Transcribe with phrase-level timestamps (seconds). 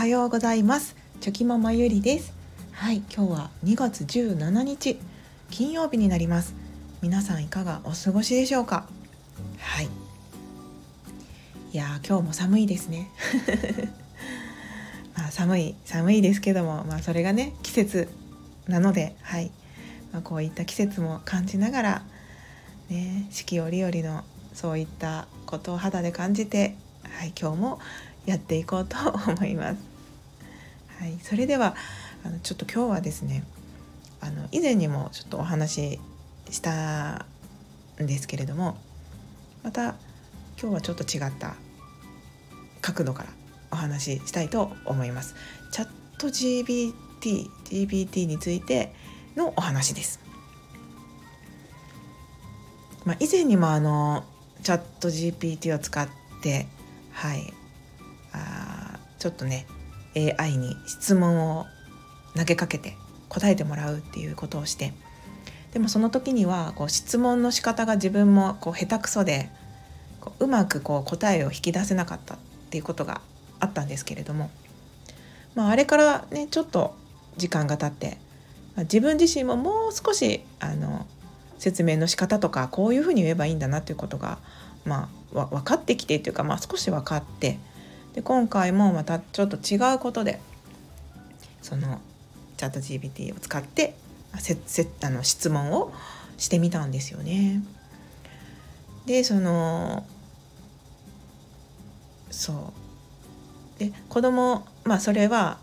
[0.00, 0.96] はようございます。
[1.20, 2.32] チョキママゆりです。
[2.72, 4.98] はい今日は2月17日
[5.50, 6.54] 金曜日になります。
[7.02, 8.88] 皆さんいかがお過ごしでしょうか？
[9.58, 9.88] はい。
[11.72, 13.10] いや今日も寒いですね。
[15.18, 18.08] まあ寒い寒いですけどもまあそれがね季節
[18.68, 19.50] なのではい、
[20.14, 22.02] まあ、こういった季節も感じながら
[22.88, 27.80] ね四季折々のそういったことを肌で感じてはい今日も
[28.24, 28.96] やっていこうと
[29.30, 29.89] 思います。
[31.00, 31.74] はい、それでは
[32.26, 33.42] あのちょっと今日はですね
[34.20, 36.00] あの以前にもちょっとお話し
[36.50, 37.24] した
[37.98, 38.76] んですけれども
[39.62, 39.94] また
[40.60, 41.54] 今日はちょっと違った
[42.82, 43.30] 角度から
[43.70, 45.34] お話ししたいと思います。
[45.72, 48.92] チャット GBT GPT について
[49.36, 50.20] のお話です。
[53.06, 54.24] まあ、以前にもあの
[54.62, 56.06] チャット GPT を使っ
[56.42, 56.66] て
[57.12, 57.54] はい
[58.34, 59.66] あちょっとね
[60.16, 61.66] AI に質問を
[62.36, 62.96] 投げかけて
[63.28, 64.92] 答えてもらうっていうことをして
[65.72, 69.50] でもその時にはこう質問の仕方が自分もこう下手くそで
[70.20, 72.38] こううまくこう答えを引き出せなかったっ
[72.70, 73.20] ていうことが
[73.60, 74.50] あったんですけれども、
[75.54, 76.94] まあ、あれからねちょっと
[77.36, 78.18] 時間が経って、
[78.74, 81.06] まあ、自分自身ももう少しあの
[81.58, 84.38] 説明の仕方とかこういうふうに言えばいいんだなということが、
[84.84, 87.58] まあ、分かってきてというか、まあ、少し分かって
[88.14, 90.40] で今回もまたちょっと違うことで
[91.62, 92.00] その
[92.56, 93.94] チャット GPT を使って
[94.38, 95.92] せせあの質問を
[96.36, 97.62] してみたんですよね。
[99.06, 100.04] でその
[102.30, 102.72] そ
[103.76, 105.58] うで子供まあそれは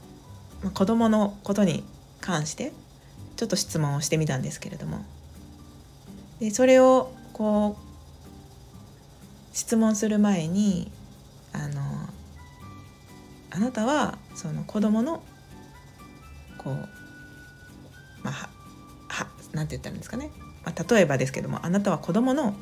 [0.73, 1.83] 子供のことに
[2.19, 2.73] 関して
[3.35, 5.05] ちょっと質問をしてみたんですけれども
[6.39, 10.91] でそれをこう質問する前に
[13.57, 15.23] あなたはその子供の
[16.59, 16.75] こう
[18.23, 18.49] まあ
[19.07, 20.29] はなんて言ったらいいんですかね、
[20.63, 22.53] まあ、例えばですけどもあなたは子供の、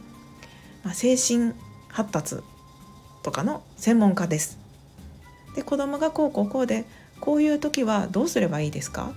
[0.86, 1.53] まあ、精神
[1.90, 2.38] 発達
[3.24, 4.58] とかの専門家です。
[5.53, 6.86] で子供がこうこうこうで
[7.20, 9.12] こういう時はどうすればいいですか？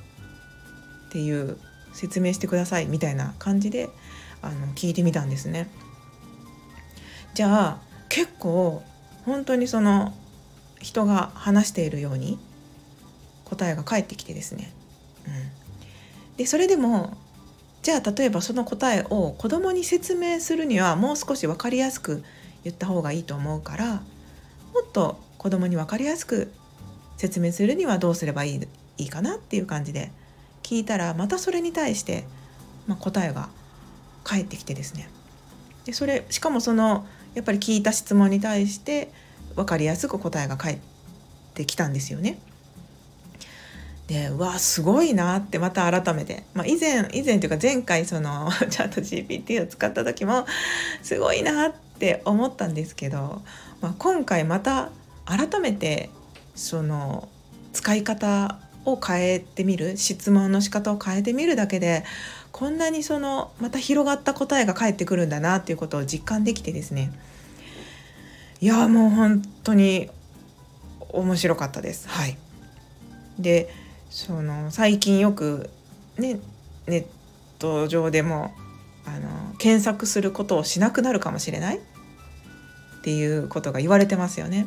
[1.10, 1.58] っていう
[1.92, 3.88] 説明してくださいみたいな感じで
[4.42, 5.70] あの聞いてみたんですね。
[7.34, 8.82] じゃあ結構
[9.24, 10.12] 本当にその
[10.80, 12.38] 人が話しているように
[13.44, 14.72] 答えが返ってきてですね。
[15.26, 17.16] うん、でそれでも
[17.82, 22.22] じゃあ例えばその答えを子供に説明するにはもう少し分かりやすく
[22.64, 24.00] 言った方がいいと思うからも
[24.86, 26.52] っと子供に分かりやすく
[27.16, 28.68] 説明するにはどうすればいい
[28.98, 30.10] いいかなっていう感じで
[30.62, 32.24] 聞いたらまたそれに対して、
[32.86, 33.48] まあ、答えが
[34.24, 35.08] 返ってきてですね
[35.84, 39.10] でそれしかもそのやっぱり聞いた質問に対して
[39.58, 40.78] 分かりやすく答えが返っ
[41.54, 42.38] てきたんですよね。
[44.06, 50.46] でうわすごいなってまた改めて、まあ、以前以前というか前回その チャット GPT を使った時も
[51.02, 53.42] すごいなって思ったんですけど、
[53.82, 54.90] まあ、今回また
[55.26, 56.08] 改めて
[56.54, 57.28] その
[57.74, 62.04] 使い方を変えてみる質問の仕方を変えてみるだけで
[62.52, 67.10] こんなにそのまた広がった答えが返ってくるんだなっていうことを実感できてですね
[68.60, 70.10] いやもう本当に
[71.10, 72.08] 面白かったです。
[72.08, 72.36] はい、
[73.38, 73.72] で
[74.10, 75.70] その最近よく
[76.18, 76.40] ね
[76.86, 77.06] ネッ
[77.58, 78.52] ト上でも
[79.06, 81.78] あの検索することをしなくなるかもしれない？
[81.78, 81.80] っ
[83.02, 84.66] ていうことが言われてますよね。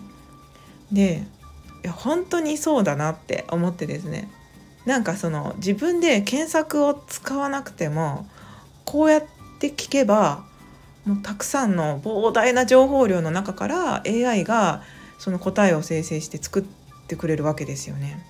[0.92, 1.24] で
[1.84, 4.30] いや本当にそうだなって思ってですね
[4.86, 8.28] なんかその自分で検索を使わなくても
[8.86, 9.24] こうやっ
[9.60, 10.46] て聞けば
[11.06, 14.84] もうたくさんの膨大な情報量の中から AI が
[15.18, 16.64] その答えを生成して作っ
[17.08, 18.26] てくれるわけですよね。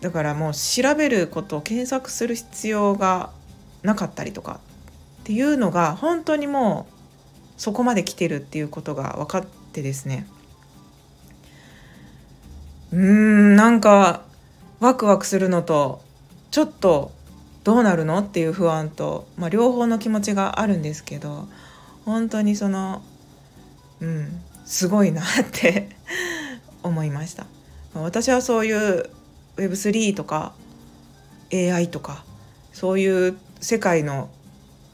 [0.00, 3.30] だからもう調べることを検索する必要が
[3.82, 4.60] なかったりとか
[5.22, 6.92] っていうのが本当にもう
[7.56, 10.26] そこまで来てるっていうことが分かってですね
[12.92, 14.22] うーんなんか
[14.80, 16.02] ワクワクするのと
[16.50, 17.12] ちょっと
[17.64, 18.18] どうなるの？
[18.18, 21.48] っていう不安と、まあ、両方の気持ちがあるんですけど
[22.04, 23.02] 本当にその
[24.00, 25.88] うんすごいなって
[26.82, 27.46] 思いました。
[27.94, 29.10] 私はそういう
[29.56, 30.54] Web3 とか
[31.52, 32.24] AI とか
[32.72, 34.30] そういう世界の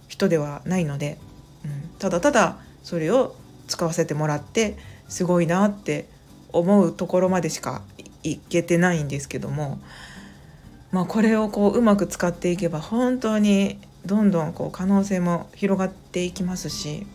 [0.09, 1.19] 人ではないので、
[1.65, 3.37] うん、ただただそれを
[3.69, 4.76] 使わせてもらって
[5.09, 6.09] すごいなって
[6.53, 7.82] 思うところまでしか
[8.25, 9.79] いけてないんですけども
[10.90, 17.06] まあ、これをこううまく使っていけば本当にどんどんこう可能性も広がっていきますし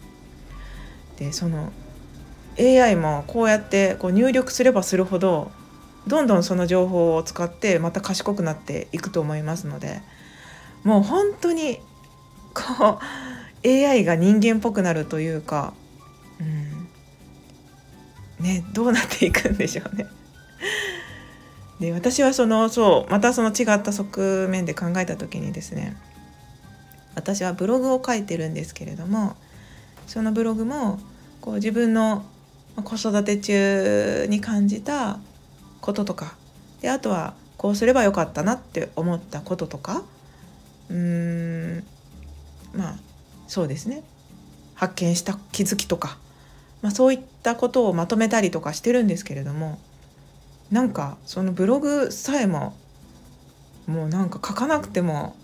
[1.17, 1.71] でその
[2.59, 5.51] AI もこうやってこう入力すればするほど
[6.05, 10.01] どんどんその情報を使ってまた賢くなっていくと思いますので
[10.83, 11.79] もう本当に
[12.53, 12.99] こ
[13.63, 15.73] う AI が人間っぽくなるというか、
[16.39, 16.43] う
[18.43, 20.07] ん、ねどうなっていくんでしょうね。
[21.79, 25.95] で私はそのそうまたその違った側面で考えた時にですね
[27.15, 29.35] 私はブログを書いてるんですけれども
[30.07, 30.99] そのブログも
[31.41, 32.25] こう自分の
[32.83, 35.19] 子育て中に感じた
[35.81, 36.35] こととか
[36.81, 40.03] であとはこうすればよかったなって思ったこととか
[40.89, 41.83] うーん
[42.73, 42.95] まあ
[43.47, 44.03] そうですね。
[44.73, 46.17] 発見した気づきとか、
[46.81, 49.79] まあ、そういったことをまとめたりとかしてるんですけれども
[50.73, 52.75] なんかそのブログさえも
[53.85, 55.35] もうなんか書かなくても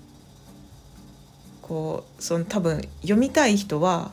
[1.61, 4.09] こうその多分読みたい人は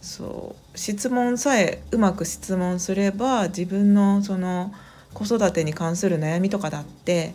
[0.00, 4.72] そう質問さえうまく質問すれば自分のその
[5.12, 7.34] 子育てに関する悩みとかだって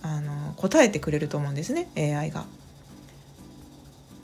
[0.00, 2.44] あの答えてくれると思うんですね AI が。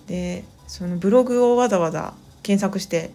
[0.06, 2.14] でそのブログをわざわざ
[2.44, 3.10] 検索して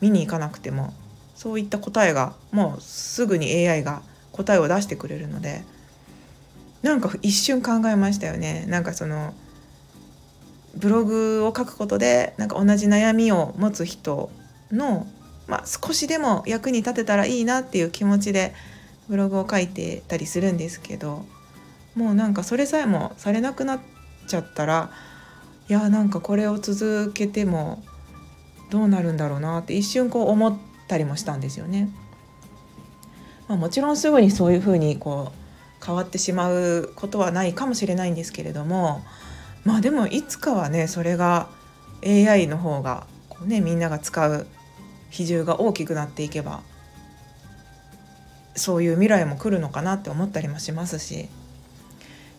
[0.00, 0.92] 見に行かなくても
[1.38, 4.02] そういった答えがもうすぐに AI が
[4.32, 5.62] 答えを出してくれるので
[6.82, 8.64] なんか一瞬考えましたよね。
[8.68, 9.34] なんかその
[10.74, 14.30] ブログを書くことでなんか同じ悩みを持つ人
[14.72, 15.06] の、
[15.46, 18.52] まあ、少しでも役に立てたらいいなっていう気持ちで
[19.08, 21.24] ブログを書いてたりするんですけど
[21.94, 23.80] もうなんかそれさえもされなくなっ
[24.26, 24.90] ちゃったら
[25.68, 27.82] いやなんかこれを続けても
[28.70, 30.56] どうなるんだろうなって一瞬こう思っ
[30.88, 31.88] たりもしたんですよね。
[33.46, 39.02] まあ、もちろんすぐにそういうふうにこう変わってしまうことはないかもしれないんですけれども
[39.64, 41.48] まあでもいつかはねそれが
[42.04, 44.46] AI の方がこう、ね、みんなが使う
[45.10, 46.60] 比重が大きくなっていけば
[48.54, 51.28] そういう未来も来るのかなって思ったりもしますし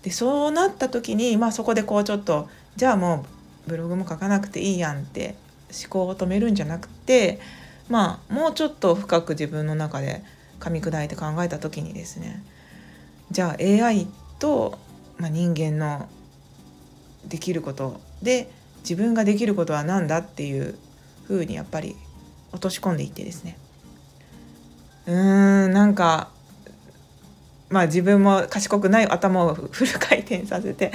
[0.03, 3.25] でそうなった時に、まあ、そこでこうちょっとじゃあも
[3.67, 5.35] うブログも書かなくていいやんって
[5.71, 7.39] 思考を止めるんじゃなくて
[7.89, 10.23] まあもうちょっと深く自分の中で
[10.59, 12.43] 噛み砕いて考えた時にですね
[13.31, 14.07] じゃあ AI
[14.39, 14.77] と、
[15.17, 16.07] まあ、人間の
[17.27, 18.49] できることで
[18.81, 20.75] 自分ができることは何だっていう
[21.25, 21.95] ふうにやっぱり
[22.51, 23.57] 落とし込んでいってですね
[25.07, 26.29] うーんなんか
[27.69, 30.91] まあ自分も賢くない頭をフル回転させて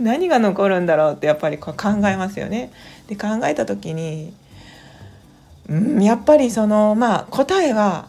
[0.00, 2.72] 何が残るんだろうってやっぱりこう考えますよね。
[3.06, 4.34] で考えた時に
[5.68, 8.08] うんやっぱりそのまあ答えは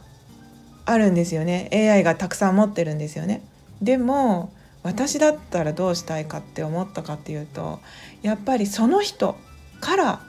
[0.85, 3.41] あるんですよね AI がたくさん持ってるんですよね。
[3.81, 4.51] でも
[4.83, 7.79] 私だったらどうしたいかって思ったかっていうと
[8.21, 9.35] やっぱりその人
[9.81, 10.21] から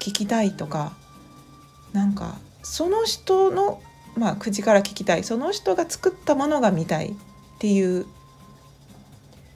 [0.00, 0.92] 聞きたいとか
[1.92, 3.80] なんかその人の
[4.16, 7.12] まあ口から聞きたいその人が作ったものが見たいっ
[7.58, 8.06] ていう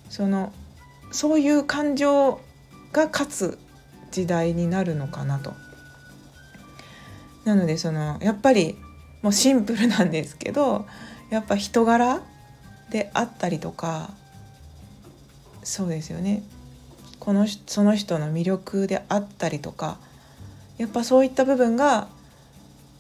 [0.09, 0.53] その
[1.11, 2.41] そういう感情
[2.93, 3.59] が勝つ
[4.11, 5.53] 時代になるのかなと。
[7.47, 8.77] なのでそのやっぱり
[9.23, 10.85] もうシンプルなんですけど
[11.31, 12.21] やっぱ人柄
[12.91, 14.11] であったりとか
[15.63, 16.43] そうですよね
[17.21, 19.99] このその人の魅力であったりとか
[20.77, 22.09] やっぱそういった部分が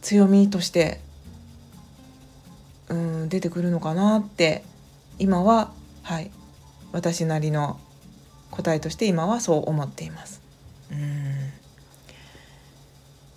[0.01, 1.01] 強みとして
[2.89, 4.63] うん出てくるのかなって
[5.19, 5.73] 今は
[6.03, 6.31] はい
[6.93, 7.81] 私なりの
[8.53, 10.41] 答えとして今はそう思っています。
[10.93, 11.27] うん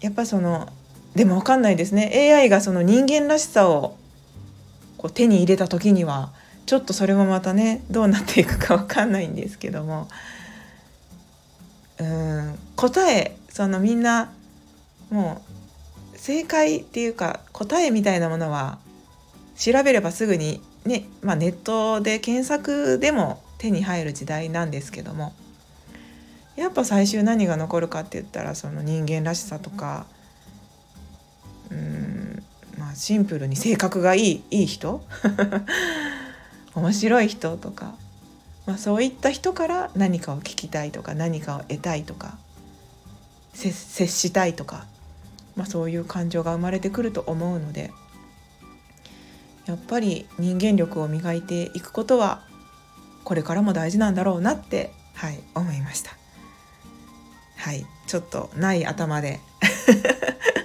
[0.02, 0.70] やっぱその
[1.16, 2.34] でも分かんないですね。
[2.34, 3.98] AI がその人間らしさを
[4.98, 6.32] こう手に入れた時には
[6.66, 10.08] ちょっとそれもまたねどうなっていくか分かんないんですけども。
[12.00, 14.32] うん答えそのみんな
[15.10, 15.42] も
[16.14, 18.78] う正解っていうか答えみたいなものは
[19.58, 25.34] 調べればすぐにね、まあ、ネットで検索でも手に入る時代なんですけども。
[26.60, 30.06] やっぱ最終何が残るかって言ったらその人間らしさとか
[33.00, 35.02] シンプルに性格がいいいい人？
[36.76, 37.96] 面白い人とか、
[38.66, 42.38] まあ、そういった人から何かを聞きたいとか何かを得たいとか
[43.54, 43.72] 接
[44.08, 44.86] したいとか、
[45.56, 47.92] まあ、そういう感情が生まれてくると思うので。
[49.66, 52.42] やっぱり人間力を磨いていくことは
[53.24, 56.12] これからも大事なんだろうなってはい思いました。
[57.56, 59.40] はいちょっとない頭で。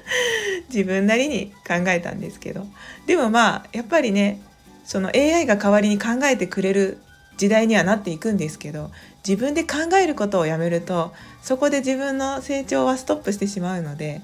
[0.75, 2.66] 自分なりに考えたんですけど
[3.07, 4.40] でもまあやっぱりね
[4.85, 6.99] その AI が代わりに考えてくれる
[7.37, 8.90] 時代にはなっていくんですけど
[9.26, 11.12] 自分で考えることをやめると
[11.43, 14.21] そこで自分の成長はストップしてしまうので、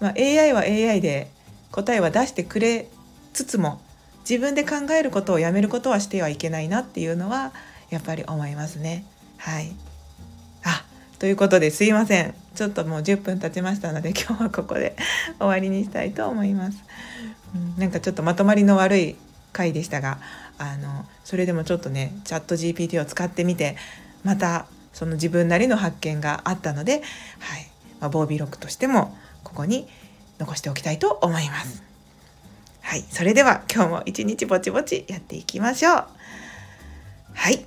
[0.00, 1.30] まあ、AI は AI で
[1.72, 2.88] 答えは出してくれ
[3.32, 3.80] つつも
[4.28, 7.52] 自分で考えることをやめることはしてはいけないなっていうのは
[7.90, 9.04] やっぱり思いますね。
[9.38, 9.72] はい
[11.18, 14.96] ということですいませんちょっともう10分経ちましたので今日はここで
[15.38, 16.78] 終わりにしたいと思います。
[17.54, 19.16] うん、なんかちょっとまとまりの悪い
[19.52, 20.18] 回でしたが
[20.58, 23.76] あのそれでもちょっとねチャット GPT を使ってみて
[24.24, 27.02] またその自分なりの発見があったので、
[27.38, 27.68] はい
[28.00, 29.88] まあ、防備録としてもここに
[30.38, 31.82] 残しておきたいと思います。
[32.82, 36.04] はい、それでは今日も一日ぼちぼちやっていきましょう。
[37.34, 37.66] はい、